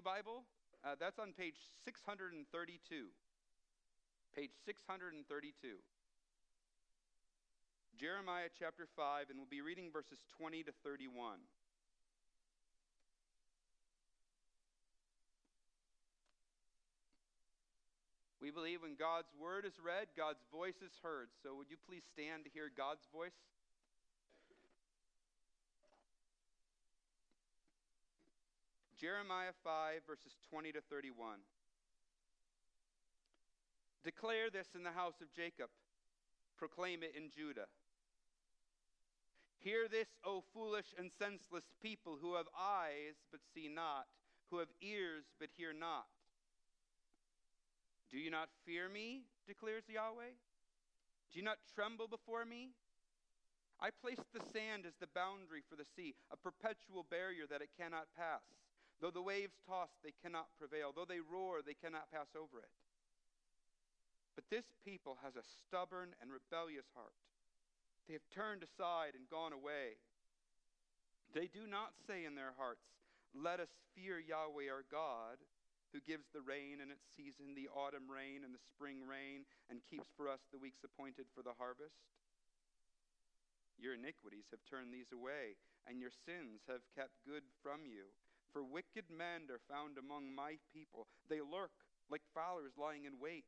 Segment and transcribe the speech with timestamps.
[0.00, 0.44] Bible,
[0.84, 2.44] uh, that's on page 632.
[4.34, 5.52] Page 632.
[7.98, 11.36] Jeremiah chapter 5, and we'll be reading verses 20 to 31.
[18.40, 21.28] We believe when God's word is read, God's voice is heard.
[21.44, 23.36] So would you please stand to hear God's voice?
[29.00, 31.40] Jeremiah 5, verses 20 to 31.
[34.04, 35.72] Declare this in the house of Jacob,
[36.58, 37.64] proclaim it in Judah.
[39.56, 44.04] Hear this, O foolish and senseless people who have eyes but see not,
[44.50, 46.04] who have ears but hear not.
[48.10, 50.36] Do you not fear me, declares Yahweh?
[51.32, 52.76] Do you not tremble before me?
[53.80, 57.70] I placed the sand as the boundary for the sea, a perpetual barrier that it
[57.80, 58.44] cannot pass.
[59.00, 60.92] Though the waves toss, they cannot prevail.
[60.92, 62.68] Though they roar, they cannot pass over it.
[64.36, 67.16] But this people has a stubborn and rebellious heart.
[68.06, 69.96] They have turned aside and gone away.
[71.32, 72.84] They do not say in their hearts,
[73.32, 75.40] Let us fear Yahweh our God,
[75.92, 79.80] who gives the rain in its season, the autumn rain and the spring rain, and
[79.86, 82.04] keeps for us the weeks appointed for the harvest.
[83.80, 85.56] Your iniquities have turned these away,
[85.88, 88.12] and your sins have kept good from you.
[88.52, 91.06] For wicked men are found among my people.
[91.28, 91.72] They lurk
[92.10, 93.46] like fowlers lying in wait.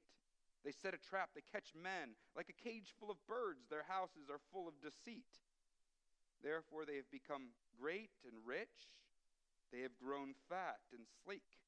[0.64, 2.14] They set a trap, they catch men.
[2.36, 5.42] Like a cage full of birds, their houses are full of deceit.
[6.42, 8.94] Therefore, they have become great and rich.
[9.74, 11.58] They have grown fat and sleek.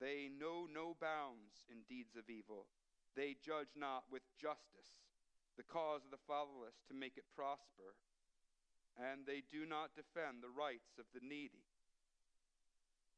[0.00, 2.68] They know no bounds in deeds of evil.
[3.16, 5.00] They judge not with justice
[5.56, 7.92] the cause of the fatherless to make it prosper.
[8.96, 11.69] And they do not defend the rights of the needy.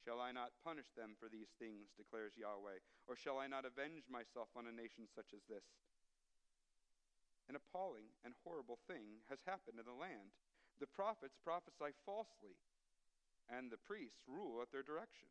[0.03, 2.83] Shall I not punish them for these things, declares Yahweh?
[3.07, 5.63] Or shall I not avenge myself on a nation such as this?
[7.47, 10.35] An appalling and horrible thing has happened in the land.
[10.83, 12.59] The prophets prophesy falsely,
[13.47, 15.31] and the priests rule at their direction.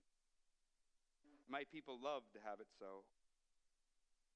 [1.51, 3.03] My people love to have it so.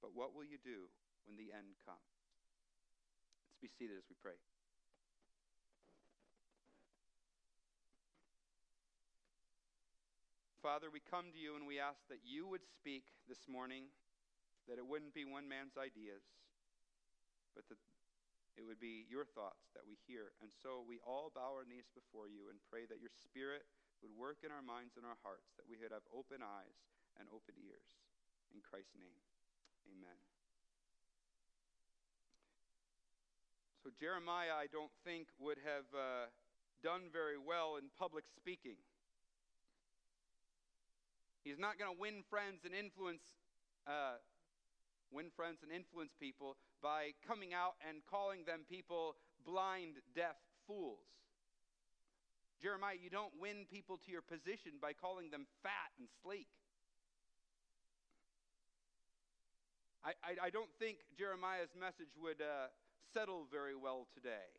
[0.03, 0.91] But what will you do
[1.23, 2.12] when the end comes?
[3.47, 4.35] Let's be seated as we pray.
[10.66, 13.86] Father, we come to you and we ask that you would speak this morning,
[14.66, 16.26] that it wouldn't be one man's ideas,
[17.53, 17.78] but that
[18.58, 20.34] it would be your thoughts that we hear.
[20.42, 23.62] And so we all bow our knees before you and pray that your Spirit
[24.02, 26.82] would work in our minds and our hearts, that we would have open eyes
[27.22, 28.02] and open ears.
[28.50, 29.22] In Christ's name,
[29.86, 30.18] amen.
[33.86, 36.34] So, Jeremiah, I don't think, would have uh,
[36.82, 38.82] done very well in public speaking.
[41.45, 43.22] He's not going to win friends and influence,
[43.85, 44.17] uh,
[45.13, 49.13] win friends and influence people by coming out and calling them people
[49.45, 51.05] blind, deaf fools.
[52.57, 56.50] Jeremiah, you don't win people to your position by calling them fat and sleek.
[60.01, 62.73] I, I, I don't think Jeremiah's message would uh,
[63.13, 64.50] settle very well today.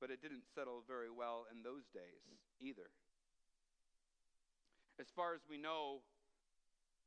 [0.00, 2.24] But it didn't settle very well in those days
[2.64, 2.88] either.
[4.96, 6.00] As far as we know,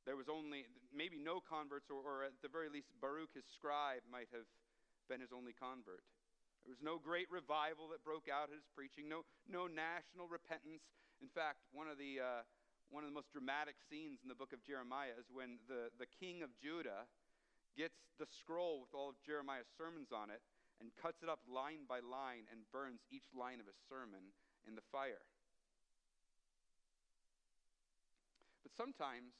[0.06, 4.06] there was only maybe no converts, or, or, at the very least, Baruch, his scribe,
[4.06, 4.46] might have
[5.10, 6.06] been his only convert.
[6.66, 10.86] There was no great revival that broke out at his preaching, no, no national repentance.
[11.18, 12.42] In fact, one of, the, uh,
[12.94, 16.06] one of the most dramatic scenes in the book of Jeremiah is when the, the
[16.06, 17.10] king of Judah
[17.74, 20.46] gets the scroll with all of Jeremiah's sermons on it
[20.78, 24.30] and cuts it up line by line and burns each line of his sermon
[24.68, 25.26] in the fire.
[28.70, 29.34] But sometimes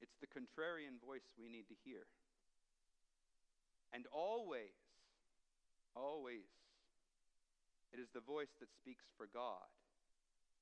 [0.00, 2.08] it's the contrarian voice we need to hear.
[3.92, 4.76] And always,
[5.94, 6.48] always,
[7.92, 9.68] it is the voice that speaks for God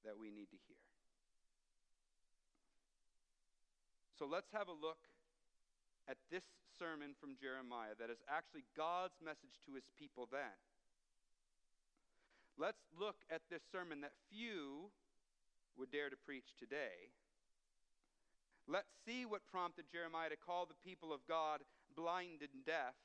[0.04, 0.82] that we need to hear.
[4.18, 5.00] So let's have a look
[6.08, 6.44] at this
[6.78, 10.54] sermon from Jeremiah that is actually God's message to his people then.
[12.54, 14.92] Let's look at this sermon that few
[15.74, 17.10] would dare to preach today
[18.66, 21.60] Let's see what prompted Jeremiah to call the people of God
[21.94, 22.96] blind and deaf,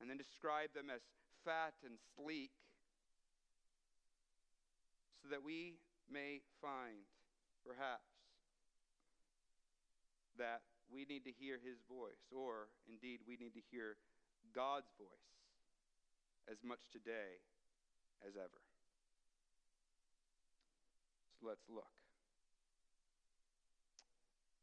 [0.00, 1.00] and then describe them as
[1.44, 2.52] fat and sleek,
[5.22, 5.80] so that we
[6.12, 7.08] may find,
[7.64, 8.12] perhaps,
[10.38, 10.60] that
[10.92, 13.96] we need to hear his voice, or indeed we need to hear
[14.54, 15.08] God's voice
[16.52, 17.40] as much today
[18.22, 18.60] as ever.
[21.40, 22.05] So let's look.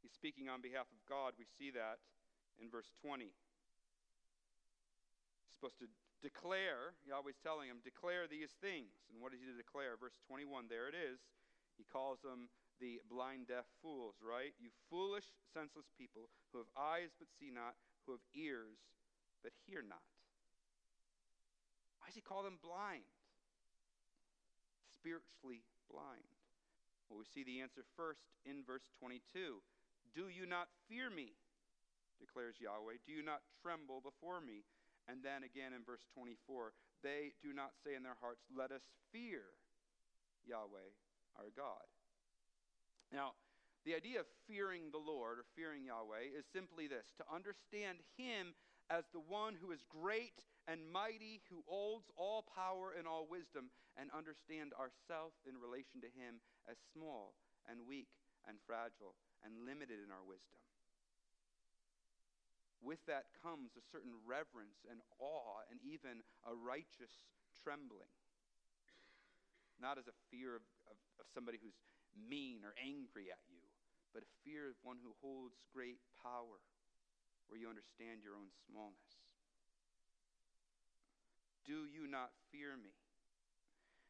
[0.04, 1.32] He's speaking on behalf of God.
[1.40, 2.04] We see that
[2.60, 3.32] in verse 20.
[3.32, 5.88] He's supposed to
[6.20, 8.92] declare, Yahweh's telling him, declare these things.
[9.08, 9.96] And what is he to declare?
[9.96, 11.24] Verse 21, there it is.
[11.80, 12.52] He calls them
[12.84, 14.52] the blind, deaf fools, right?
[14.60, 18.76] You foolish, senseless people who have eyes but see not, who have ears
[19.40, 20.04] but hear not.
[22.04, 23.08] Why does he call them blind?
[24.92, 26.28] Spiritually blind.
[27.08, 29.64] Well, we see the answer first in verse 22.
[30.16, 31.34] Do you not fear me?
[32.24, 33.04] declares Yahweh.
[33.04, 34.64] Do you not tremble before me?
[35.12, 36.72] And then again in verse 24,
[37.04, 39.52] they do not say in their hearts, Let us fear
[40.48, 40.96] Yahweh
[41.36, 41.84] our God.
[43.12, 43.36] Now,
[43.84, 48.56] the idea of fearing the Lord or fearing Yahweh is simply this to understand Him
[48.88, 53.68] as the one who is great and mighty, who holds all power and all wisdom,
[54.00, 56.40] and understand ourselves in relation to Him
[56.72, 57.36] as small
[57.68, 58.08] and weak
[58.48, 60.60] and fragile and limited in our wisdom.
[62.84, 67.24] With that comes a certain reverence and awe and even a righteous
[67.64, 68.12] trembling.
[69.80, 71.80] Not as a fear of, of, of somebody who's
[72.16, 73.64] mean or angry at you,
[74.12, 76.60] but a fear of one who holds great power,
[77.48, 79.24] where you understand your own smallness.
[81.64, 82.92] Do you not fear me?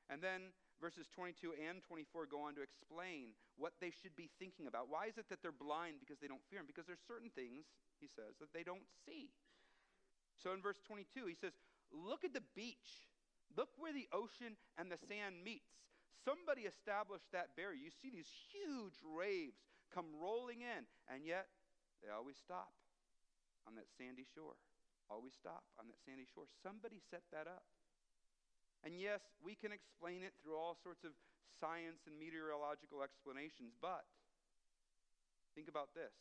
[0.10, 0.50] And then
[0.81, 4.90] verses 22 and 24 go on to explain what they should be thinking about.
[4.90, 6.70] Why is it that they're blind because they don't fear him?
[6.70, 7.66] Because there's certain things,
[8.00, 9.30] he says, that they don't see.
[10.42, 11.54] So in verse 22, he says,
[11.94, 13.06] Look at the beach.
[13.54, 15.70] Look where the ocean and the sand meets.
[16.25, 17.78] Somebody established that barrier.
[17.78, 19.62] You see these huge waves
[19.94, 21.46] come rolling in, and yet
[22.02, 22.74] they always stop
[23.70, 24.58] on that sandy shore.
[25.12, 26.50] Always stop on that sandy shore.
[26.66, 27.68] Somebody set that up.
[28.84, 31.16] And yes, we can explain it through all sorts of
[31.60, 34.04] science and meteorological explanations, but
[35.56, 36.12] think about this.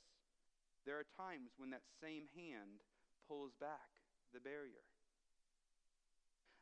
[0.86, 2.86] There are times when that same hand
[3.26, 3.90] pulls back
[4.30, 4.86] the barrier.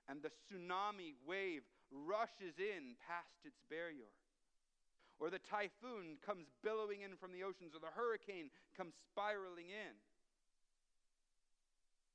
[0.09, 1.63] And the tsunami wave
[1.93, 4.09] rushes in past its barrier.
[5.21, 9.95] Or the typhoon comes billowing in from the oceans, or the hurricane comes spiraling in.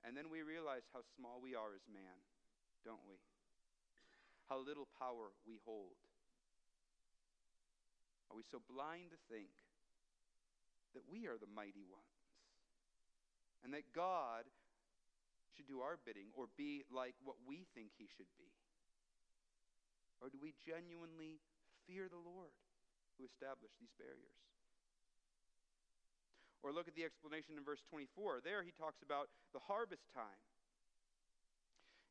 [0.01, 2.17] And then we realize how small we are as man,
[2.81, 3.21] don't we?
[4.49, 5.97] How little power we hold.
[8.29, 9.49] Are we so blind to think
[10.93, 12.13] that we are the mighty ones?
[13.63, 14.45] And that God
[15.55, 18.51] should do our bidding or be like what we think he should be?
[20.21, 21.41] Or do we genuinely
[21.87, 22.53] fear the Lord
[23.17, 24.41] who established these barriers?
[26.65, 28.41] Or look at the explanation in verse 24.
[28.43, 30.41] There he talks about the harvest time.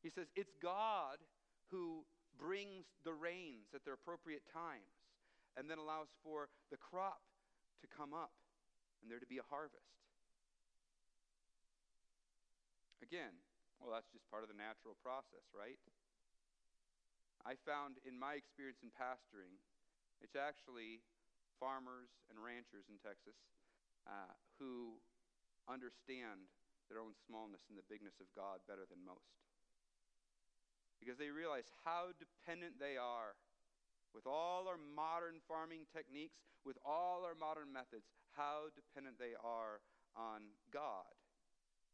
[0.01, 1.19] He says, It's God
[1.69, 4.95] who brings the rains at their appropriate times
[5.55, 7.23] and then allows for the crop
[7.81, 8.35] to come up
[9.01, 9.95] and there to be a harvest.
[13.03, 13.37] Again,
[13.79, 15.79] well, that's just part of the natural process, right?
[17.45, 19.53] I found in my experience in pastoring,
[20.17, 21.05] it's actually
[21.61, 23.37] farmers and ranchers in Texas
[24.09, 24.97] uh, who
[25.69, 26.49] understand
[26.89, 29.44] their own smallness and the bigness of God better than most.
[31.05, 33.37] Because they realize how dependent they are
[34.09, 39.85] with all our modern farming techniques, with all our modern methods, how dependent they are
[40.17, 41.13] on God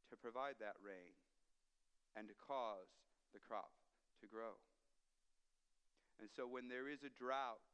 [0.08, 1.12] to provide that rain
[2.16, 2.88] and to cause
[3.36, 3.76] the crop
[4.24, 4.56] to grow.
[6.24, 7.68] And so when there is a drought,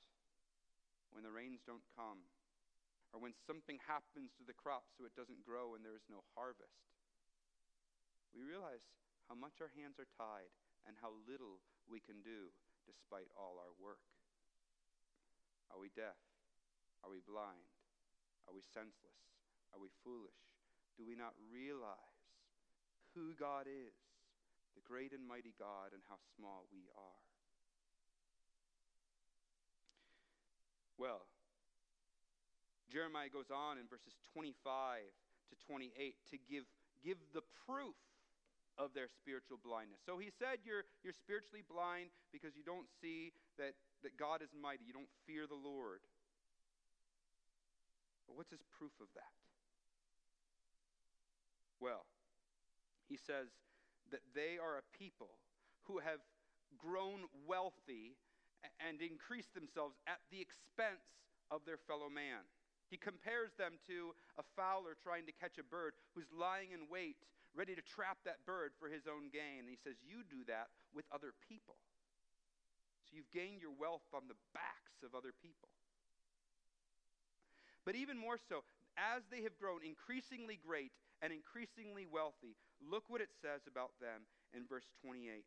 [1.13, 2.25] when the rains don't come,
[3.13, 6.25] or when something happens to the crop so it doesn't grow and there is no
[6.33, 6.81] harvest,
[8.33, 8.81] we realize
[9.29, 10.49] how much our hands are tied
[10.87, 11.59] and how little
[11.91, 12.49] we can do
[12.87, 14.01] despite all our work.
[15.69, 16.15] Are we deaf?
[17.03, 17.67] Are we blind?
[18.47, 19.19] Are we senseless?
[19.75, 20.39] Are we foolish?
[20.95, 22.23] Do we not realize
[23.13, 23.93] who God is,
[24.73, 27.21] the great and mighty God, and how small we are?
[30.97, 31.27] Well,
[32.89, 36.65] Jeremiah goes on in verses 25 to 28 to give,
[37.03, 37.99] give the proof
[38.77, 39.99] of their spiritual blindness.
[40.05, 43.73] So he said you're, you're spiritually blind because you don't see that,
[44.05, 44.85] that God is mighty.
[44.85, 46.05] You don't fear the Lord.
[48.29, 49.33] But what's his proof of that?
[51.81, 52.05] Well,
[53.09, 53.49] he says
[54.11, 55.33] that they are a people
[55.85, 56.19] who have
[56.77, 58.17] grown wealthy
[58.81, 61.05] and increase themselves at the expense
[61.49, 62.43] of their fellow man.
[62.89, 67.19] He compares them to a fowler trying to catch a bird who's lying in wait,
[67.57, 69.65] ready to trap that bird for his own gain.
[69.65, 71.81] And he says, You do that with other people.
[73.09, 75.73] So you've gained your wealth on the backs of other people.
[77.81, 78.61] But even more so,
[78.93, 84.29] as they have grown increasingly great and increasingly wealthy, look what it says about them
[84.53, 85.41] in verse 28.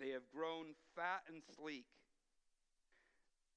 [0.00, 1.86] They have grown fat and sleek.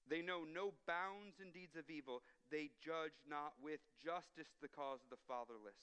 [0.05, 2.21] They know no bounds in deeds of evil.
[2.51, 5.79] They judge not with justice the cause of the fatherless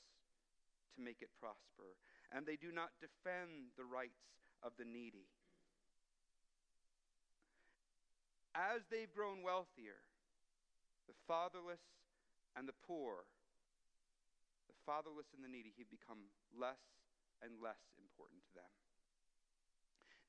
[0.97, 1.99] to make it prosper.
[2.33, 4.25] And they do not defend the rights
[4.63, 5.29] of the needy.
[8.55, 9.99] As they've grown wealthier,
[11.11, 11.83] the fatherless
[12.55, 13.27] and the poor,
[14.71, 16.81] the fatherless and the needy, have become less
[17.43, 18.73] and less important to them.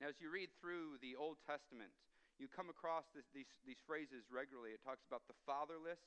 [0.01, 1.93] Now, as you read through the Old Testament,
[2.35, 4.75] you come across this, these, these phrases regularly.
[4.75, 6.01] It talks about the fatherless,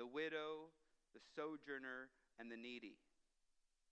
[0.00, 0.72] the widow,
[1.12, 2.08] the sojourner,
[2.40, 2.96] and the needy.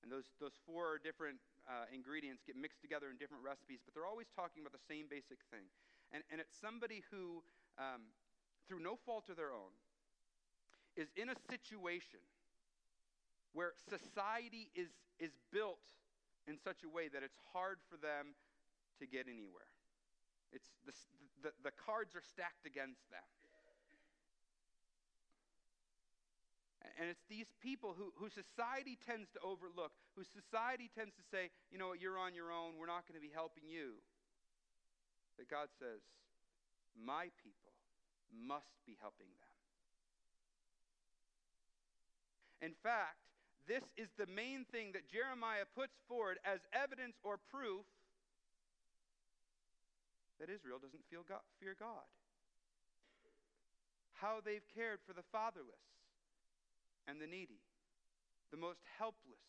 [0.03, 1.39] And those, those four different
[1.71, 5.07] uh, ingredients get mixed together in different recipes, but they're always talking about the same
[5.07, 5.71] basic thing.
[6.11, 7.47] And, and it's somebody who
[7.79, 8.11] um,
[8.69, 9.73] through no fault of their own,
[10.97, 12.21] is in a situation
[13.53, 15.85] where society is, is built
[16.49, 18.33] in such a way that it's hard for them
[18.99, 19.69] to get anywhere.
[20.53, 20.93] It's the,
[21.43, 23.25] the, the cards are stacked against them.
[26.99, 31.51] And it's these people who, who society tends to overlook, who society tends to say,
[31.71, 33.99] you know what, you're on your own, we're not going to be helping you.
[35.39, 36.03] That God says,
[36.99, 37.73] my people
[38.35, 39.53] must be helping them.
[42.62, 43.19] In fact,
[43.67, 47.87] this is the main thing that Jeremiah puts forward as evidence or proof
[50.39, 52.07] that Israel doesn't feel God, fear God.
[54.19, 55.92] How they've cared for the fatherless
[57.09, 57.61] and the needy,
[58.51, 59.47] the most helpless,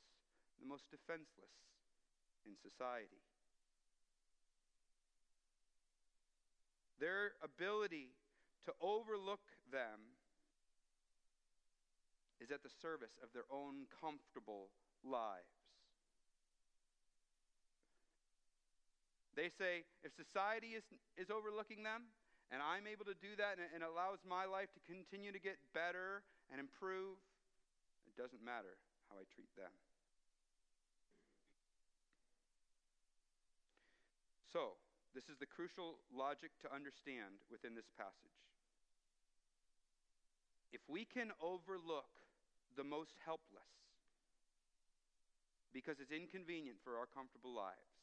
[0.60, 1.54] the most defenseless
[2.46, 3.22] in society.
[7.00, 8.16] Their ability
[8.66, 10.16] to overlook them
[12.40, 14.72] is at the service of their own comfortable
[15.04, 15.64] lives.
[19.36, 20.84] They say, if society is,
[21.18, 22.14] is overlooking them,
[22.54, 25.58] and I'm able to do that, and it allows my life to continue to get
[25.74, 26.22] better
[26.54, 27.18] and improve,
[28.13, 28.77] it doesn't matter
[29.10, 29.74] how I treat them.
[34.53, 34.77] So,
[35.17, 38.38] this is the crucial logic to understand within this passage.
[40.70, 42.10] If we can overlook
[42.77, 43.65] the most helpless
[45.74, 47.98] because it's inconvenient for our comfortable lives,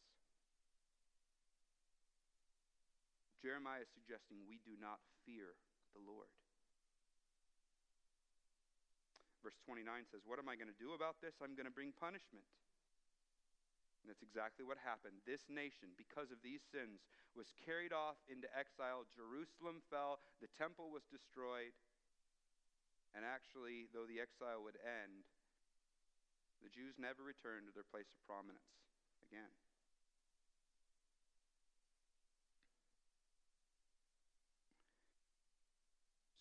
[3.42, 5.54] Jeremiah is suggesting we do not fear
[5.94, 6.30] the Lord.
[9.40, 11.40] Verse 29 says, What am I going to do about this?
[11.40, 12.44] I'm going to bring punishment.
[14.00, 15.20] And that's exactly what happened.
[15.28, 17.04] This nation, because of these sins,
[17.37, 19.04] was carried off into exile.
[19.12, 21.76] Jerusalem fell, the temple was destroyed.
[23.12, 25.28] And actually, though the exile would end,
[26.64, 28.64] the Jews never returned to their place of prominence
[29.25, 29.52] again.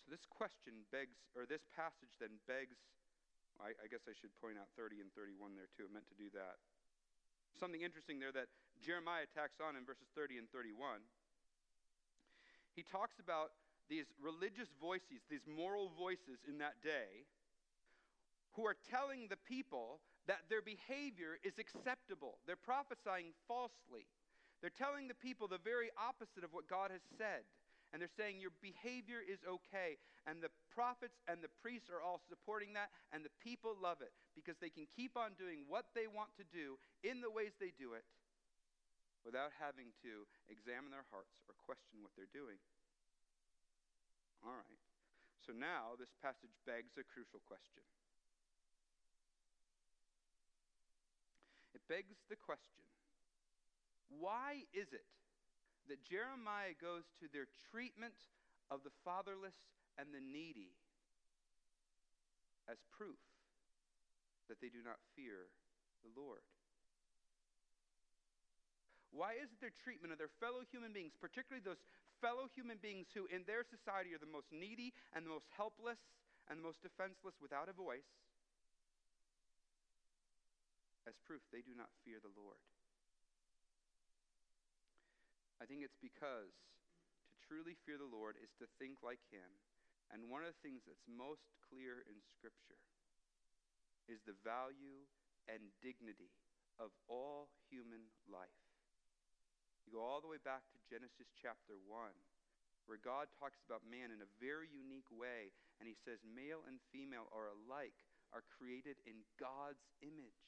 [0.09, 2.81] This question begs, or this passage then begs,
[3.61, 5.85] I, I guess I should point out 30 and 31 there too.
[5.85, 6.57] I meant to do that.
[7.57, 8.49] Something interesting there that
[8.79, 11.03] Jeremiah tacks on in verses 30 and 31.
[12.73, 13.51] He talks about
[13.91, 17.27] these religious voices, these moral voices in that day,
[18.53, 19.99] who are telling the people
[20.29, 22.37] that their behavior is acceptable.
[22.45, 24.07] They're prophesying falsely.
[24.61, 27.43] They're telling the people the very opposite of what God has said.
[27.89, 29.97] And they're saying your behavior is okay.
[30.29, 32.93] And the prophets and the priests are all supporting that.
[33.09, 36.45] And the people love it because they can keep on doing what they want to
[36.53, 38.05] do in the ways they do it
[39.25, 42.61] without having to examine their hearts or question what they're doing.
[44.45, 44.81] All right.
[45.43, 47.83] So now this passage begs a crucial question.
[51.73, 52.85] It begs the question
[54.17, 55.05] why is it
[55.89, 58.15] that Jeremiah goes to their treatment
[58.69, 59.57] of the fatherless
[59.97, 60.77] and the needy
[62.69, 63.19] as proof
[64.47, 65.49] that they do not fear
[66.05, 66.45] the Lord?
[69.09, 71.81] Why is it their treatment of their fellow human beings, particularly those
[72.21, 75.97] fellow human beings who in their society are the most needy and the most helpless
[76.45, 78.05] and the most defenseless without a voice,
[81.09, 82.61] as proof they do not fear the Lord.
[85.59, 89.47] I think it's because to truly fear the Lord is to think like Him.
[90.09, 92.79] And one of the things that's most clear in Scripture
[94.09, 95.05] is the value
[95.45, 96.33] and dignity
[96.81, 98.63] of all human life.
[99.85, 102.13] You go all the way back to Genesis chapter 1,
[102.87, 106.81] where God talks about man in a very unique way, and he says, Male and
[106.89, 107.97] female are alike,
[108.33, 110.45] are created in God's image.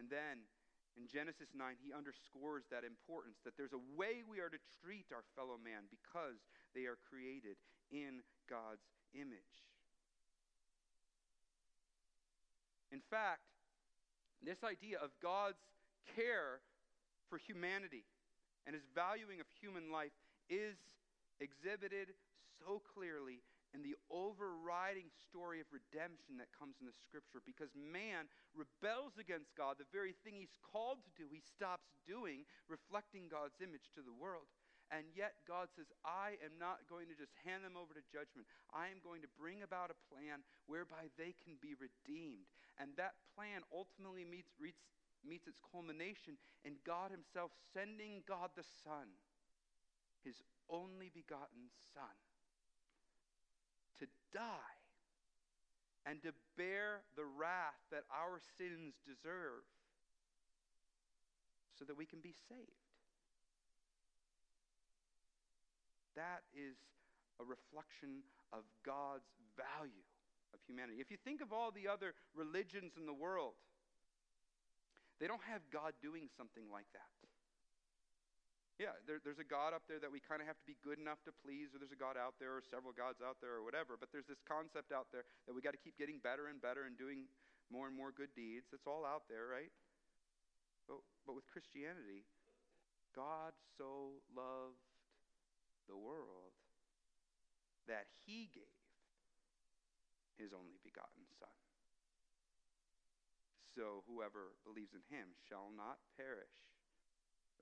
[0.00, 0.46] And then
[0.96, 5.08] in Genesis 9, he underscores that importance that there's a way we are to treat
[5.12, 6.36] our fellow man because
[6.76, 7.56] they are created
[7.88, 8.84] in God's
[9.16, 9.64] image.
[12.92, 13.48] In fact,
[14.44, 15.60] this idea of God's
[16.14, 16.60] care
[17.30, 18.04] for humanity
[18.66, 20.12] and his valuing of human life
[20.50, 20.76] is
[21.40, 22.12] exhibited
[22.60, 23.40] so clearly
[23.72, 29.56] in the overriding story of redemption that comes in the scripture because man rebels against
[29.56, 34.04] God, the very thing he's called to do, he stops doing, reflecting God's image to
[34.04, 34.48] the world.
[34.92, 38.44] And yet God says, I am not going to just hand them over to judgment.
[38.76, 42.44] I am going to bring about a plan whereby they can be redeemed.
[42.76, 44.84] And that plan ultimately meets, meets,
[45.24, 46.36] meets its culmination
[46.68, 49.08] in God Himself sending God the Son,
[50.28, 52.12] His only begotten Son,
[54.00, 54.76] to die
[56.06, 59.62] and to bear the wrath that our sins deserve
[61.78, 62.82] so that we can be saved.
[66.14, 66.76] That is
[67.40, 68.22] a reflection
[68.52, 70.04] of God's value
[70.52, 71.00] of humanity.
[71.00, 73.56] If you think of all the other religions in the world,
[75.20, 77.10] they don't have God doing something like that.
[78.80, 80.98] Yeah, there, there's a God up there that we kind of have to be good
[80.98, 83.62] enough to please, or there's a God out there, or several gods out there, or
[83.62, 84.00] whatever.
[84.00, 86.88] But there's this concept out there that we got to keep getting better and better
[86.88, 87.28] and doing
[87.70, 88.72] more and more good deeds.
[88.72, 89.70] It's all out there, right?
[90.88, 92.26] But, but with Christianity,
[93.14, 94.82] God so loved
[95.86, 96.56] the world
[97.86, 98.82] that he gave
[100.40, 101.52] his only begotten Son.
[103.72, 106.71] So whoever believes in him shall not perish,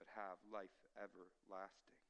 [0.00, 2.00] but have life everlasting.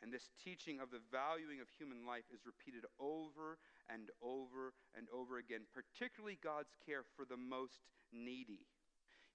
[0.00, 3.60] And this teaching of the valuing of human life is repeated over
[3.92, 8.64] and over and over again, particularly God's care for the most needy.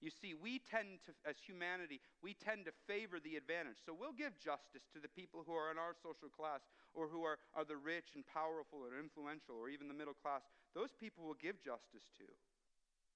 [0.02, 3.80] You see, we tend to, as humanity, we tend to favor the advantage.
[3.80, 7.24] So we'll give justice to the people who are in our social class or who
[7.24, 10.44] are, are the rich and powerful or influential or even the middle class.
[10.76, 12.28] Those people will give justice to.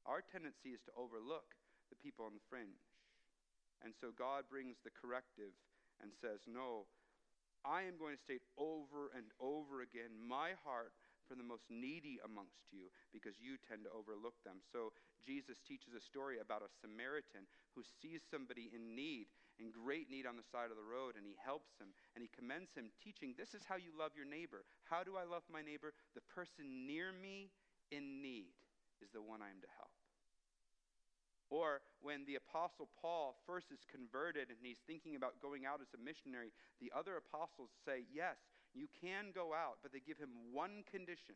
[0.09, 1.53] Our tendency is to overlook
[1.93, 2.81] the people on the fringe.
[3.85, 5.57] And so God brings the corrective
[6.01, 6.89] and says, No,
[7.65, 10.93] I am going to state over and over again my heart
[11.29, 14.59] for the most needy amongst you because you tend to overlook them.
[14.75, 14.91] So
[15.23, 19.31] Jesus teaches a story about a Samaritan who sees somebody in need,
[19.63, 22.33] in great need on the side of the road, and he helps him and he
[22.35, 24.67] commends him, teaching, This is how you love your neighbor.
[24.89, 25.95] How do I love my neighbor?
[26.19, 27.55] The person near me
[27.95, 28.57] in need
[28.99, 30.00] is the one I am to help.
[31.51, 35.91] Or when the Apostle Paul first is converted and he's thinking about going out as
[35.91, 38.39] a missionary, the other apostles say, Yes,
[38.71, 41.35] you can go out, but they give him one condition.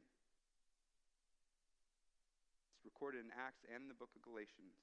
[2.79, 4.79] It's recorded in Acts and the book of Galatians.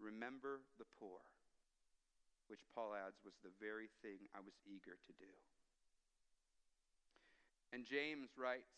[0.00, 1.20] Remember the poor,
[2.48, 5.28] which Paul adds was the very thing I was eager to do.
[7.76, 8.72] And James writes,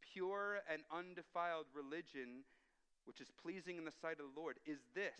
[0.00, 2.48] Pure and undefiled religion,
[3.04, 5.18] which is pleasing in the sight of the Lord, is this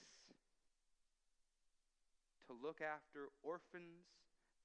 [2.47, 4.07] to look after orphans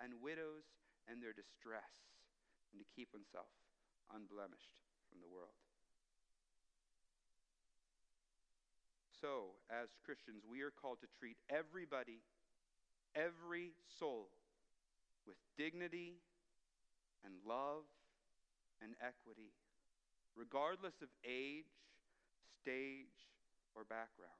[0.01, 0.65] and widows
[1.07, 1.89] and their distress
[2.73, 3.49] and to keep oneself
[4.13, 5.55] unblemished from the world.
[9.21, 12.21] So, as Christians, we are called to treat everybody,
[13.15, 14.29] every soul,
[15.25, 16.21] with dignity
[17.25, 17.89] and love
[18.81, 19.49] and equity,
[20.37, 21.65] regardless of age,
[22.61, 23.13] stage,
[23.77, 24.33] or background.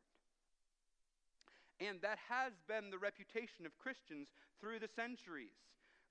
[1.77, 5.53] And that has been the reputation of Christians through the centuries.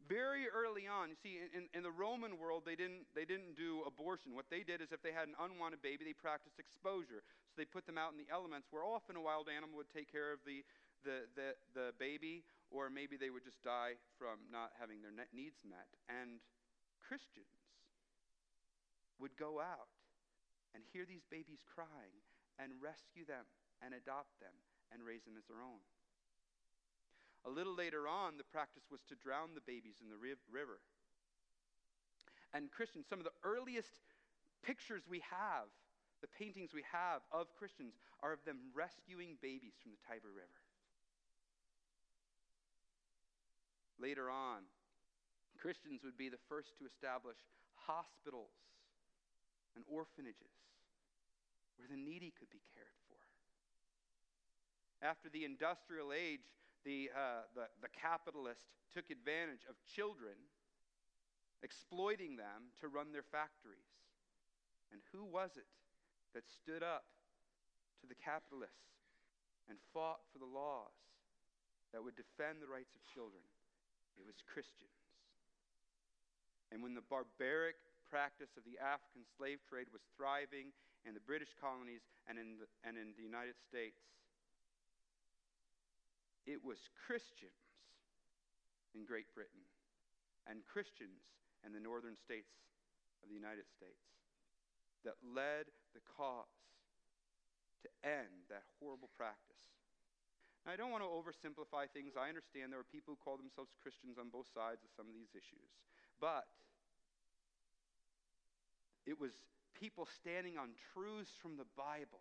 [0.07, 3.83] Very early on, you see, in, in the Roman world, they didn't, they didn't do
[3.83, 4.39] abortion.
[4.39, 7.27] What they did is if they had an unwanted baby, they practiced exposure.
[7.51, 10.07] So they put them out in the elements where often a wild animal would take
[10.07, 10.63] care of the,
[11.03, 15.67] the, the, the baby, or maybe they would just die from not having their needs
[15.67, 15.91] met.
[16.07, 16.39] And
[17.03, 17.51] Christians
[19.19, 19.91] would go out
[20.77, 22.21] and hear these babies crying
[22.61, 23.49] and rescue them
[23.81, 24.53] and adopt them
[24.93, 25.81] and raise them as their own.
[27.49, 30.85] A little later on, the practice was to drown the babies in the river.
[32.53, 34.05] And Christians, some of the earliest
[34.61, 35.73] pictures we have,
[36.21, 40.61] the paintings we have of Christians, are of them rescuing babies from the Tiber River.
[43.97, 44.69] Later on,
[45.57, 47.39] Christians would be the first to establish
[47.75, 48.53] hospitals
[49.91, 50.55] orphanages
[51.77, 53.21] where the needy could be cared for.
[55.05, 56.45] After the industrial age,
[56.85, 60.35] the, uh, the, the capitalist took advantage of children,
[61.63, 63.91] exploiting them to run their factories.
[64.93, 65.69] And who was it
[66.33, 67.05] that stood up
[68.01, 68.95] to the capitalists
[69.69, 70.95] and fought for the laws
[71.93, 73.43] that would defend the rights of children?
[74.17, 74.97] It was Christians.
[76.73, 80.71] And when the barbaric practice of the African slave trade was thriving
[81.07, 84.03] in the British colonies and in the, and in the United States,
[86.47, 87.59] it was Christians
[88.95, 89.67] in Great Britain
[90.47, 91.27] and Christians
[91.67, 92.55] in the northern states
[93.23, 94.07] of the United States
[95.03, 96.51] that led the cause
[97.83, 99.63] to end that horrible practice.
[100.67, 102.19] Now, I don't want to oversimplify things.
[102.19, 105.15] I understand there are people who call themselves Christians on both sides of some of
[105.15, 105.71] these issues.
[106.19, 106.51] But
[109.07, 109.33] it was
[109.79, 112.21] people standing on truths from the Bible,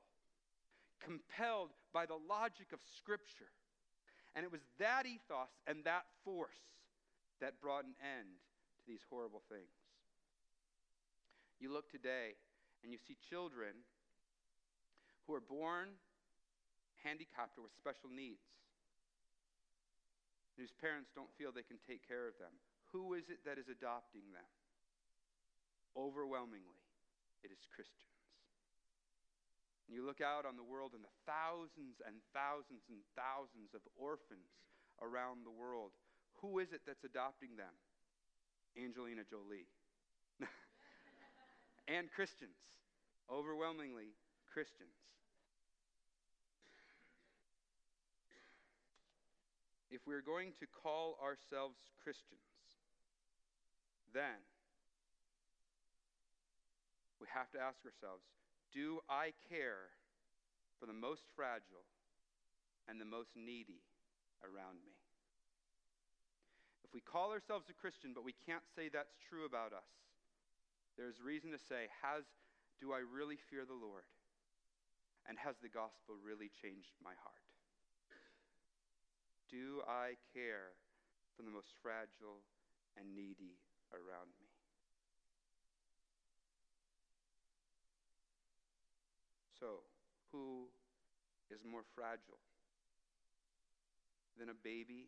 [1.01, 3.51] compelled by the logic of Scripture.
[4.35, 6.61] And it was that ethos and that force
[7.41, 8.37] that brought an end
[8.79, 9.71] to these horrible things.
[11.59, 12.35] You look today
[12.83, 13.71] and you see children
[15.25, 15.95] who are born
[17.03, 18.43] handicapped or with special needs,
[20.57, 22.51] whose parents don't feel they can take care of them.
[22.91, 24.47] Who is it that is adopting them?
[25.95, 26.83] Overwhelmingly,
[27.43, 28.05] it is Christians.
[29.87, 33.81] And you look out on the world and the thousands and thousands and thousands of
[33.95, 34.59] orphans
[35.01, 35.91] around the world.
[36.41, 37.71] Who is it that's adopting them?
[38.75, 39.69] Angelina Jolie.
[41.87, 42.59] and Christians
[43.31, 44.13] overwhelmingly
[44.51, 44.89] Christians.
[49.91, 52.43] If we're going to call ourselves Christians,
[54.13, 54.43] then
[57.25, 58.21] we have to ask ourselves
[58.69, 59.89] do I care
[60.77, 61.89] for the most fragile
[62.85, 63.81] and the most needy
[64.45, 64.93] around me?
[66.85, 69.89] If we call ourselves a Christian, but we can't say that's true about us,
[71.01, 72.29] there's reason to say, has
[72.77, 74.05] do I really fear the Lord?
[75.25, 77.47] And has the gospel really changed my heart?
[79.49, 80.77] Do I care
[81.33, 82.45] for the most fragile
[82.99, 83.57] and needy
[83.89, 84.44] around me?
[89.59, 89.87] So,
[90.31, 90.67] who
[91.49, 92.43] is more fragile
[94.37, 95.07] than a baby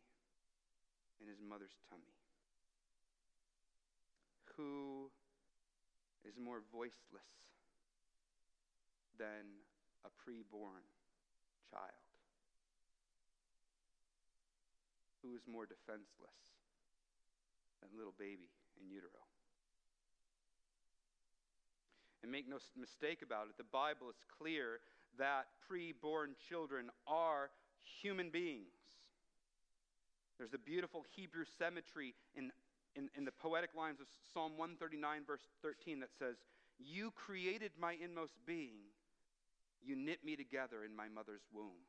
[1.19, 2.15] in his mother's tummy?
[4.55, 5.11] Who
[6.23, 7.27] is more voiceless
[9.19, 9.67] than
[10.05, 10.87] a preborn
[11.69, 12.07] child?
[15.21, 16.39] Who is more defenseless
[17.81, 18.47] than little baby
[18.79, 19.27] in utero?
[22.27, 24.81] And make no mistake about it, the Bible is clear
[25.17, 27.49] that preborn children are
[28.01, 28.67] human beings.
[30.37, 32.51] There's a beautiful Hebrew symmetry in,
[32.97, 36.35] in, in the poetic lines of Psalm 139, verse 13, that says,
[36.77, 38.91] You created my inmost being.
[39.81, 41.79] You knit me together in my mother's womb.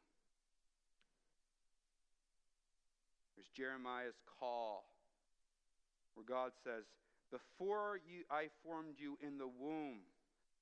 [3.34, 4.84] There's Jeremiah's call,
[6.14, 6.84] where God says,
[7.32, 9.98] Before you, I formed you in the womb,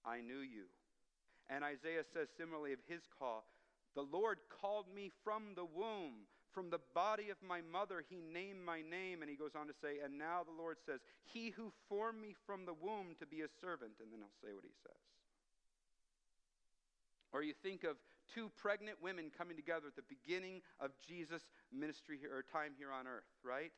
[0.06, 0.70] I knew you.
[1.48, 3.44] And Isaiah says similarly of his call,
[3.94, 6.26] The Lord called me from the womb.
[6.52, 9.20] From the body of my mother, he named my name.
[9.20, 12.34] And he goes on to say, And now the Lord says, He who formed me
[12.46, 14.00] from the womb to be a servant.
[14.00, 15.02] And then he'll say what he says.
[17.32, 17.96] Or you think of
[18.32, 22.90] two pregnant women coming together at the beginning of Jesus' ministry here, or time here
[22.90, 23.72] on earth, right?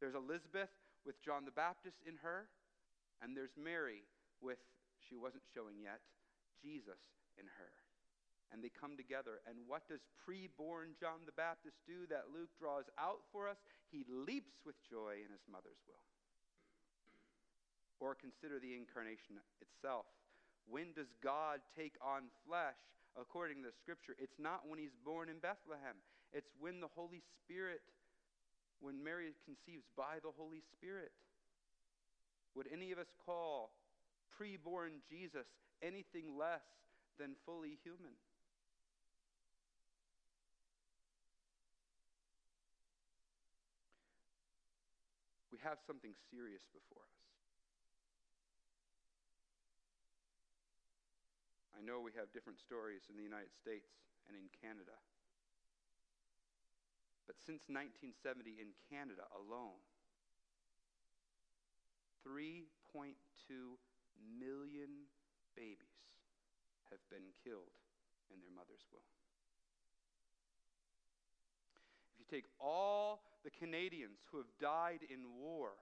[0.00, 0.70] There's Elizabeth
[1.06, 2.46] with John the Baptist in her,
[3.22, 4.04] and there's Mary
[4.40, 4.58] with,
[5.12, 6.00] she wasn't showing yet,
[6.64, 6.96] Jesus
[7.36, 7.72] in her.
[8.48, 9.44] And they come together.
[9.44, 13.60] And what does preborn John the Baptist do that Luke draws out for us?
[13.92, 16.00] He leaps with joy in his mother's will.
[18.00, 20.08] Or consider the incarnation itself.
[20.64, 22.80] When does God take on flesh
[23.20, 24.16] according to the scripture?
[24.16, 26.00] It's not when he's born in Bethlehem,
[26.32, 27.84] it's when the Holy Spirit,
[28.80, 31.12] when Mary conceives by the Holy Spirit.
[32.56, 33.72] Would any of us call
[34.38, 35.46] preborn Jesus
[35.82, 36.64] anything less
[37.18, 38.14] than fully human?
[45.52, 47.22] We have something serious before us.
[51.76, 53.90] I know we have different stories in the United States
[54.30, 54.94] and in Canada.
[57.26, 59.82] But since 1970 in Canada alone,
[62.22, 63.18] 3.2
[64.18, 65.08] million
[65.54, 66.04] babies
[66.90, 67.72] have been killed
[68.32, 69.04] in their mother's womb.
[72.12, 75.74] If you take all the Canadians who have died in war.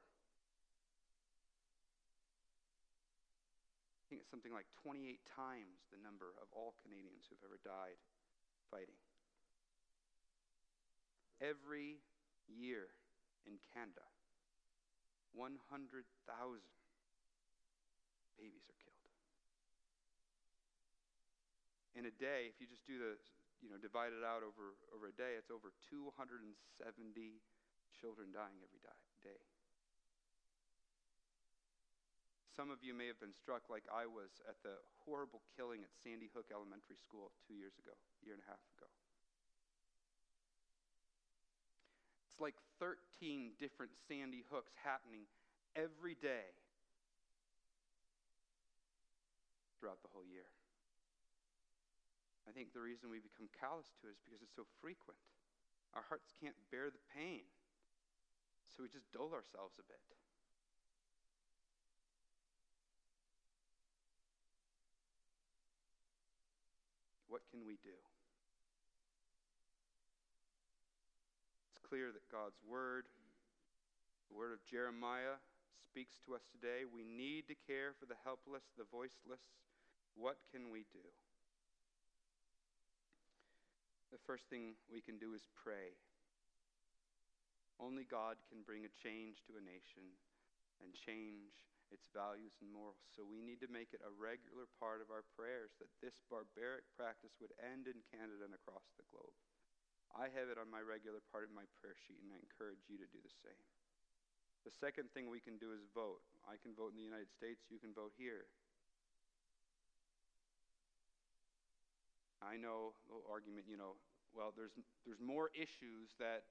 [4.01, 8.01] I think it's something like 28 times the number of all Canadians who've ever died
[8.73, 8.99] fighting.
[11.39, 12.03] Every
[12.51, 12.91] year
[13.47, 14.05] in Canada,
[15.33, 16.03] 100,000
[18.41, 19.05] babies are killed.
[21.93, 23.21] In a day, if you just do the,
[23.61, 26.49] you know, divide it out over, over a day, it's over 270
[27.93, 28.97] children dying every day.
[32.61, 34.77] Some of you may have been struck, like I was, at the
[35.09, 38.85] horrible killing at Sandy Hook Elementary School two years ago, year and a half ago.
[42.29, 45.25] It's like 13 different Sandy Hooks happening
[45.73, 46.60] every day
[49.81, 50.53] throughout the whole year.
[52.45, 55.17] I think the reason we become callous to it is because it's so frequent.
[55.97, 57.49] Our hearts can't bear the pain,
[58.69, 60.05] so we just dull ourselves a bit.
[67.33, 67.95] What can we do?
[71.71, 73.07] It's clear that God's word,
[74.27, 75.39] the word of Jeremiah,
[75.87, 76.87] speaks to us today.
[76.87, 79.43] We need to care for the helpless, the voiceless.
[80.15, 81.07] What can we do?
[84.11, 85.95] The first thing we can do is pray.
[87.79, 90.05] Only God can bring a change to a nation
[90.83, 91.55] and change
[91.91, 92.99] its values and morals.
[93.15, 96.87] So we need to make it a regular part of our prayers that this barbaric
[96.95, 99.35] practice would end in Canada and across the globe.
[100.11, 102.99] I have it on my regular part of my prayer sheet, and I encourage you
[102.99, 103.65] to do the same.
[104.67, 106.23] The second thing we can do is vote.
[106.45, 108.51] I can vote in the United States, you can vote here.
[112.43, 114.01] I know the argument, you know,
[114.35, 114.73] well, there's,
[115.05, 116.45] there's more issues that,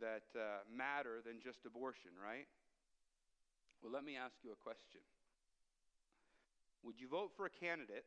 [0.00, 2.48] that uh, matter than just abortion, right?
[3.82, 5.00] Well, let me ask you a question.
[6.82, 8.04] Would you vote for a candidate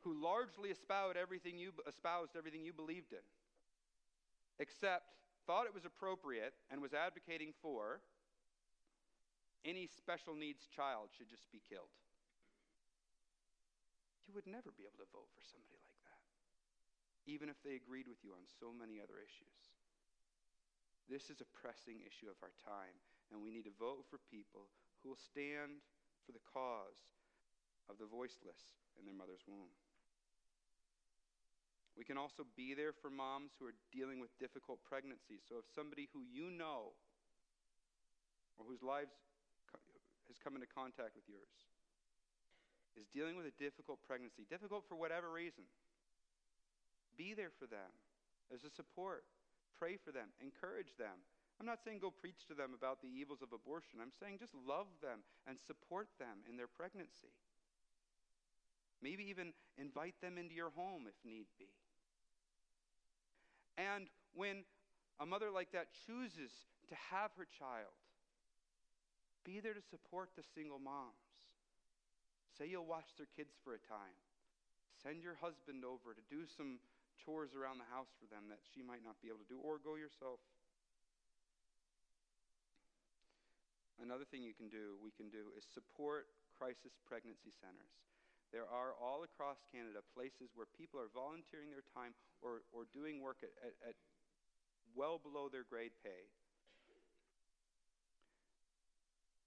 [0.00, 3.24] who largely espoused everything you, espoused everything you believed in,
[4.58, 5.04] except
[5.46, 8.00] thought it was appropriate and was advocating for
[9.64, 11.88] any special needs child should just be killed.
[14.28, 16.20] You would never be able to vote for somebody like that,
[17.24, 19.72] even if they agreed with you on so many other issues.
[21.08, 22.92] This is a pressing issue of our time,
[23.32, 24.68] and we need to vote for people
[25.00, 25.80] who will stand
[26.28, 27.16] for the cause
[27.88, 29.72] of the voiceless in their mother's womb.
[31.96, 35.40] We can also be there for moms who are dealing with difficult pregnancies.
[35.48, 36.92] So if somebody who you know
[38.60, 39.16] or whose lives
[40.28, 41.67] has come into contact with yours
[42.98, 45.64] is dealing with a difficult pregnancy, difficult for whatever reason,
[47.16, 47.90] be there for them
[48.52, 49.24] as a support.
[49.78, 51.22] Pray for them, encourage them.
[51.60, 53.98] I'm not saying go preach to them about the evils of abortion.
[54.02, 57.34] I'm saying just love them and support them in their pregnancy.
[59.02, 61.70] Maybe even invite them into your home if need be.
[63.76, 64.66] And when
[65.20, 66.50] a mother like that chooses
[66.88, 67.94] to have her child,
[69.44, 71.27] be there to support the single moms.
[72.58, 74.18] Say you'll watch their kids for a time.
[74.98, 76.82] Send your husband over to do some
[77.14, 79.78] chores around the house for them that she might not be able to do, or
[79.78, 80.42] go yourself.
[84.02, 86.26] Another thing you can do, we can do, is support
[86.58, 87.94] crisis pregnancy centers.
[88.50, 92.10] There are all across Canada places where people are volunteering their time
[92.42, 93.96] or, or doing work at, at, at
[94.98, 96.26] well below their grade pay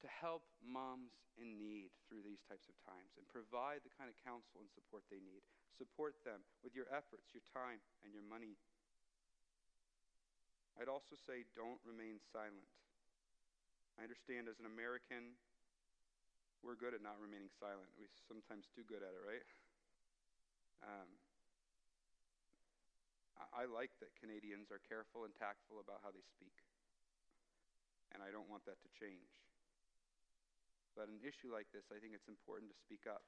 [0.02, 4.18] to help moms in need through these types of times and provide the kind of
[4.26, 5.46] counsel and support they need.
[5.78, 8.58] Support them with your efforts, your time, and your money.
[10.78, 12.66] I'd also say don't remain silent.
[14.00, 15.38] I understand as an American,
[16.66, 17.90] we're good at not remaining silent.
[17.98, 19.46] We sometimes too good at it, right?
[20.82, 21.10] Um,
[23.54, 26.54] I like that Canadians are careful and tactful about how they speak.
[28.14, 29.30] And I don't want that to change.
[30.96, 33.24] But an issue like this, I think it's important to speak up.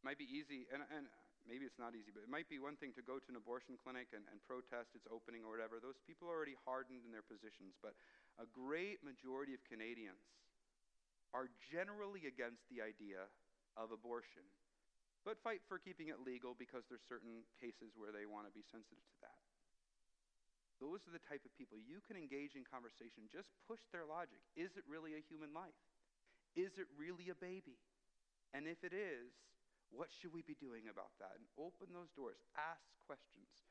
[0.00, 1.06] It might be easy, and, and
[1.46, 3.78] maybe it's not easy, but it might be one thing to go to an abortion
[3.78, 5.78] clinic and, and protest its opening or whatever.
[5.78, 7.78] Those people are already hardened in their positions.
[7.78, 7.94] But
[8.42, 10.22] a great majority of Canadians
[11.32, 13.30] are generally against the idea
[13.76, 14.44] of abortion,
[15.24, 18.64] but fight for keeping it legal because there's certain cases where they want to be
[18.72, 19.35] sensitive to that.
[20.80, 23.28] Those are the type of people you can engage in conversation.
[23.32, 24.40] Just push their logic.
[24.54, 25.76] Is it really a human life?
[26.52, 27.80] Is it really a baby?
[28.52, 29.32] And if it is,
[29.94, 31.38] What should we be doing about that?
[31.38, 33.70] And open those doors, ask questions,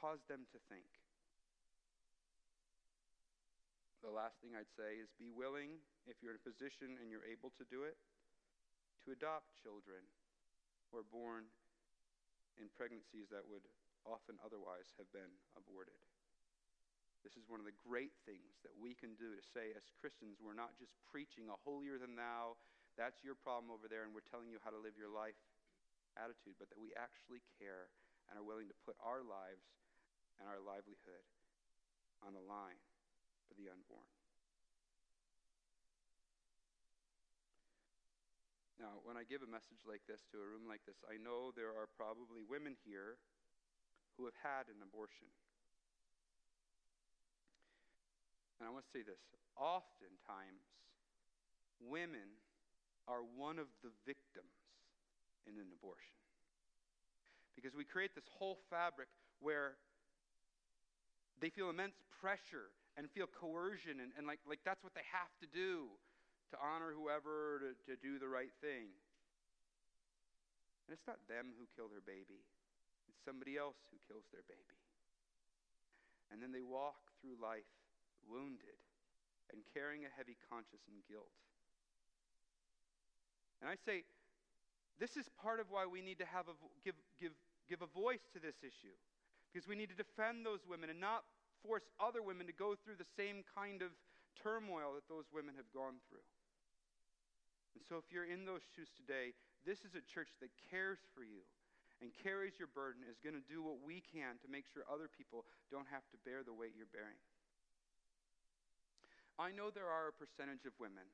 [0.00, 0.88] cause them to think.
[4.00, 7.26] The last thing I'd say is be willing, if you're in a position and you're
[7.26, 7.98] able to do it,
[9.04, 10.00] to adopt children
[10.88, 11.50] who are born
[12.56, 13.66] in pregnancies that would
[14.06, 15.98] often otherwise have been aborted.
[17.26, 20.38] This is one of the great things that we can do to say, as Christians,
[20.38, 22.54] we're not just preaching a holier than thou,
[22.94, 25.34] that's your problem over there, and we're telling you how to live your life
[26.14, 27.90] attitude, but that we actually care
[28.30, 29.66] and are willing to put our lives
[30.38, 31.26] and our livelihood
[32.22, 32.78] on the line
[33.50, 34.06] for the unborn.
[38.78, 41.50] Now, when I give a message like this to a room like this, I know
[41.50, 43.18] there are probably women here
[44.14, 45.26] who have had an abortion.
[48.58, 49.20] And I want to say this
[49.56, 50.64] oftentimes,
[51.80, 52.28] women
[53.08, 54.56] are one of the victims
[55.46, 56.16] in an abortion.
[57.54, 59.08] Because we create this whole fabric
[59.40, 59.80] where
[61.40, 65.32] they feel immense pressure and feel coercion, and, and like, like that's what they have
[65.44, 65.92] to do
[66.52, 68.88] to honor whoever, to, to do the right thing.
[70.88, 72.40] And it's not them who kill their baby,
[73.08, 74.80] it's somebody else who kills their baby.
[76.32, 77.68] And then they walk through life
[78.26, 78.78] wounded,
[79.54, 81.30] and carrying a heavy conscience and guilt.
[83.62, 84.04] And I say,
[84.98, 87.32] this is part of why we need to have a, give, give,
[87.68, 88.92] give a voice to this issue.
[89.48, 91.24] Because we need to defend those women and not
[91.64, 93.92] force other women to go through the same kind of
[94.36, 96.24] turmoil that those women have gone through.
[97.76, 101.24] And so, if you're in those shoes today, this is a church that cares for
[101.24, 101.44] you
[102.00, 105.08] and carries your burden, is going to do what we can to make sure other
[105.08, 107.16] people don't have to bear the weight you're bearing.
[109.36, 111.04] I know there are a percentage of women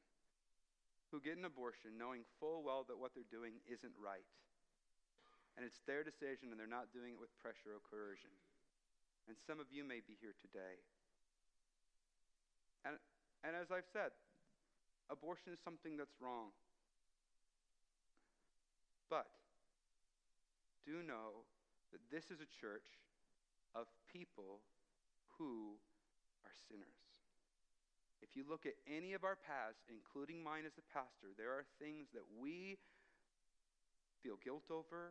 [1.10, 4.24] who get an abortion knowing full well that what they're doing isn't right.
[5.58, 8.32] And it's their decision, and they're not doing it with pressure or coercion.
[9.28, 10.80] And some of you may be here today.
[12.88, 12.96] And,
[13.44, 14.16] and as I've said,
[15.10, 16.56] abortion is something that's wrong.
[19.10, 19.28] But
[20.88, 21.44] do know
[21.92, 22.96] that this is a church
[23.74, 24.64] of people
[25.36, 25.76] who
[26.48, 27.11] are sinners.
[28.22, 31.66] If you look at any of our paths, including mine as a pastor, there are
[31.82, 32.78] things that we
[34.22, 35.10] feel guilt over,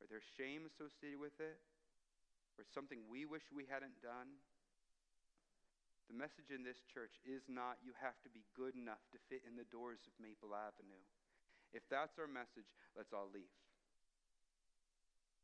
[0.00, 1.60] or there's shame associated with it,
[2.56, 4.40] or something we wish we hadn't done.
[6.08, 9.44] The message in this church is not you have to be good enough to fit
[9.44, 11.04] in the doors of Maple Avenue.
[11.76, 13.52] If that's our message, let's all leave.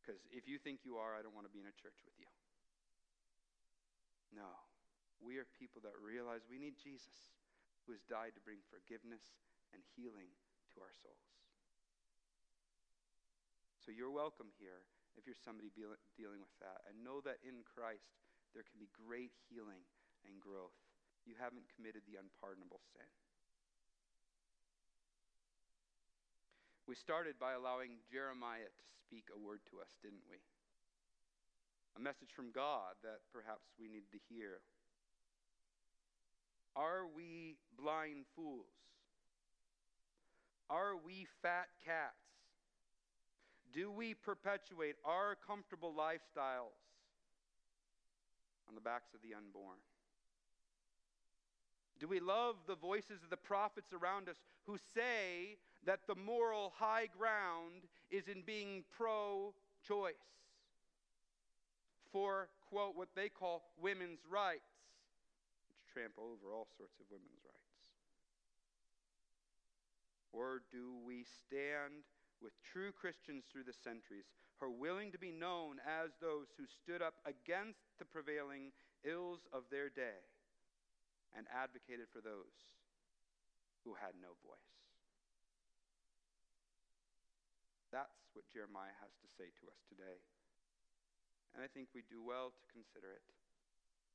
[0.01, 2.17] Because if you think you are, I don't want to be in a church with
[2.17, 2.29] you.
[4.33, 4.70] No.
[5.21, 7.31] We are people that realize we need Jesus,
[7.85, 9.23] who has died to bring forgiveness
[9.73, 10.33] and healing
[10.75, 11.29] to our souls.
[13.85, 14.85] So you're welcome here
[15.17, 16.85] if you're somebody dealing with that.
[16.89, 18.17] And know that in Christ
[18.57, 19.85] there can be great healing
[20.25, 20.77] and growth.
[21.29, 23.09] You haven't committed the unpardonable sin.
[26.89, 30.43] We started by allowing Jeremiah to speak a word to us, didn't we?
[31.95, 34.65] A message from God that perhaps we need to hear.
[36.77, 38.67] Are we blind fools?
[40.69, 42.15] Are we fat cats?
[43.73, 46.79] Do we perpetuate our comfortable lifestyles
[48.69, 49.79] on the backs of the unborn?
[51.99, 56.73] Do we love the voices of the prophets around us who say that the moral
[56.77, 59.53] high ground is in being pro
[59.87, 60.15] choice
[62.11, 64.70] for, quote, what they call women's rights?
[65.91, 67.61] Trample over all sorts of women's rights?
[70.31, 72.07] Or do we stand
[72.39, 76.65] with true Christians through the centuries who are willing to be known as those who
[76.65, 78.71] stood up against the prevailing
[79.03, 80.23] ills of their day
[81.35, 82.55] and advocated for those
[83.83, 84.71] who had no voice?
[87.91, 90.23] That's what Jeremiah has to say to us today.
[91.55, 93.27] And I think we do well to consider it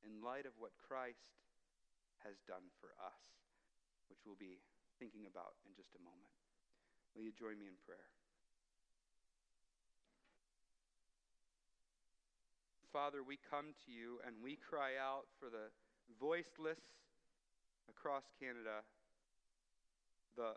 [0.00, 1.45] in light of what Christ
[2.26, 3.22] has done for us,
[4.10, 4.58] which we'll be
[4.98, 6.34] thinking about in just a moment.
[7.14, 8.10] Will you join me in prayer?
[12.90, 15.70] Father, we come to you and we cry out for the
[16.18, 16.80] voiceless
[17.86, 18.82] across Canada,
[20.34, 20.56] the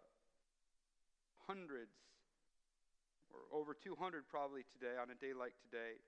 [1.46, 1.94] hundreds,
[3.30, 6.02] or over 200 probably today, on a day like today,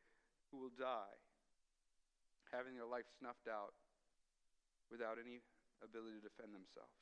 [0.49, 1.20] who will die,
[2.49, 3.76] having their life snuffed out
[4.91, 5.43] without any
[5.82, 6.96] ability to defend themselves.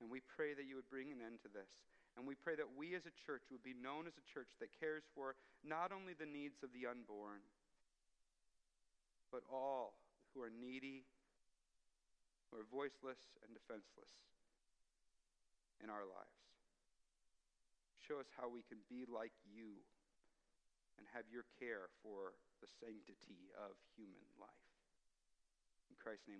[0.00, 1.70] And we pray that you would bring an end to this
[2.16, 4.68] And we pray that we as a church would be known as a church that
[4.76, 5.32] cares for
[5.64, 7.40] not only the needs of the unborn,
[9.32, 9.96] but all
[10.32, 11.08] who are needy,
[12.50, 14.12] who are voiceless and defenseless
[15.80, 16.36] in our lives.
[17.96, 19.80] Show us how we can be like you
[21.00, 24.68] and have your care for the sanctity of human life.
[25.88, 26.30] In Christ's name.